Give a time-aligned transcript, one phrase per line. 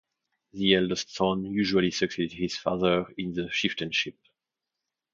[0.53, 4.17] The eldest son usually succeeds his father in the chieftainship.